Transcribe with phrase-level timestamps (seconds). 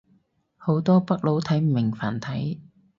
[0.57, 2.59] 好多北佬睇唔明繁體